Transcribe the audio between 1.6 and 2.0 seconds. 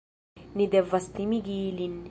ilin